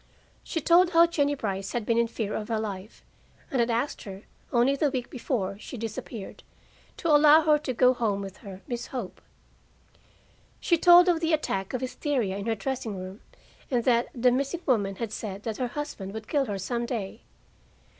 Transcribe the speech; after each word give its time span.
She 0.43 0.59
told 0.61 0.93
how 0.93 1.05
Jennie 1.05 1.35
Brice 1.35 1.73
had 1.73 1.85
been 1.85 1.99
in 1.99 2.07
fear 2.07 2.33
of 2.33 2.47
her 2.47 2.59
life, 2.59 3.05
and 3.51 3.59
had 3.59 3.69
asked 3.69 4.01
her, 4.01 4.23
only 4.51 4.75
the 4.75 4.89
week 4.89 5.11
before 5.11 5.59
she 5.59 5.77
disappeared, 5.77 6.41
to 6.97 7.09
allow 7.09 7.41
her 7.43 7.59
to 7.59 7.71
go 7.71 7.93
home 7.93 8.19
with 8.19 8.37
her 8.37 8.61
Miss 8.67 8.87
Hope. 8.87 9.21
She 10.59 10.75
told 10.75 11.07
of 11.07 11.19
the 11.19 11.33
attack 11.33 11.75
of 11.75 11.81
hysteria 11.81 12.35
in 12.37 12.47
her 12.47 12.55
dressing 12.55 12.97
room, 12.97 13.21
and 13.69 13.83
that 13.83 14.07
the 14.15 14.31
missing 14.31 14.61
woman 14.65 14.95
had 14.95 15.11
said 15.11 15.43
that 15.43 15.57
her 15.57 15.67
husband 15.67 16.15
would 16.15 16.27
kill 16.27 16.45
her 16.45 16.57
some 16.57 16.87
day. 16.87 17.21